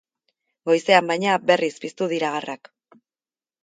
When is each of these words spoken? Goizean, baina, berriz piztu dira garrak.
Goizean, 0.69 1.11
baina, 1.13 1.37
berriz 1.53 1.71
piztu 1.87 2.11
dira 2.19 2.35
garrak. 2.39 2.77